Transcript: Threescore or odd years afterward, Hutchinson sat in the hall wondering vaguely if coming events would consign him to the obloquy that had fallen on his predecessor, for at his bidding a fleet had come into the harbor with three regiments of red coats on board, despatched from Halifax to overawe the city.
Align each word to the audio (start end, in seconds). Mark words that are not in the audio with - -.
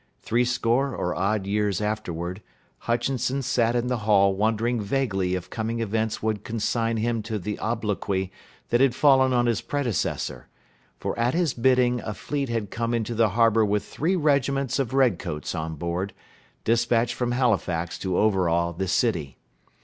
Threescore 0.23 0.95
or 0.95 1.15
odd 1.15 1.45
years 1.45 1.79
afterward, 1.79 2.41
Hutchinson 2.89 3.43
sat 3.43 3.75
in 3.75 3.85
the 3.85 3.99
hall 3.99 4.33
wondering 4.33 4.81
vaguely 4.81 5.35
if 5.35 5.51
coming 5.51 5.79
events 5.79 6.23
would 6.23 6.43
consign 6.43 6.97
him 6.97 7.21
to 7.21 7.37
the 7.37 7.59
obloquy 7.59 8.31
that 8.69 8.81
had 8.81 8.95
fallen 8.95 9.31
on 9.31 9.45
his 9.45 9.61
predecessor, 9.61 10.47
for 10.97 11.15
at 11.19 11.35
his 11.35 11.53
bidding 11.53 11.99
a 12.01 12.15
fleet 12.15 12.49
had 12.49 12.71
come 12.71 12.95
into 12.95 13.13
the 13.13 13.29
harbor 13.37 13.63
with 13.63 13.85
three 13.85 14.15
regiments 14.15 14.79
of 14.79 14.95
red 14.95 15.19
coats 15.19 15.53
on 15.53 15.75
board, 15.75 16.13
despatched 16.63 17.13
from 17.13 17.33
Halifax 17.33 17.99
to 17.99 18.17
overawe 18.17 18.71
the 18.73 18.87
city. 18.87 19.37